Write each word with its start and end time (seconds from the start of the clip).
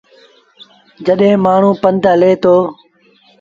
جڏهيݩ 1.05 1.41
مآڻهوٚݩ 1.43 1.79
ڀت 1.81 2.03
هلي 2.11 2.31
دو۔ 2.43 2.55